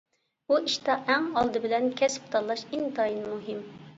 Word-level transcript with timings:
بۇ 0.51 0.55
ئىشتا 0.67 0.95
ئەڭ 1.11 1.27
ئالدى 1.41 1.61
بىلەن 1.67 1.85
كەسىپ 2.01 2.33
تاللاش 2.37 2.63
ئىنتايىن 2.79 3.23
مۇھىم. 3.37 3.63